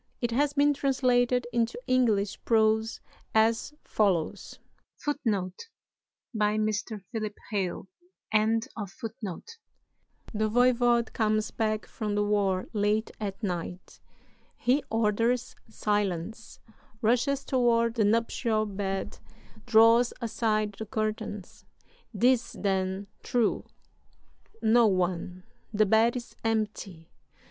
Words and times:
It 0.19 0.31
has 0.31 0.53
been 0.53 0.73
translated 0.73 1.45
into 1.53 1.79
English 1.85 2.43
prose 2.43 3.01
as 3.35 3.71
follows: 3.83 4.57
"The 5.05 5.15
voyvode 10.33 11.13
comes 11.13 11.51
back 11.51 11.85
from 11.85 12.15
the 12.15 12.23
war 12.23 12.65
late 12.73 13.11
at 13.19 13.43
night. 13.43 13.99
He 14.57 14.83
orders 14.89 15.55
silence, 15.69 16.59
rushes 17.03 17.45
toward 17.45 17.93
the 17.93 18.03
nuptial 18.05 18.65
bed, 18.65 19.19
draws 19.67 20.13
aside 20.19 20.71
the 20.79 20.87
curtains. 20.87 21.63
'Tis, 22.19 22.53
then, 22.53 23.05
true! 23.21 23.65
No 24.63 24.87
one; 24.87 25.43
the 25.71 25.85
bed 25.85 26.15
is 26.15 26.35
empty. 26.43 27.11